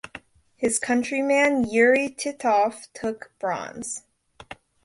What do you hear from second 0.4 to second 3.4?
His countryman Yury Titov took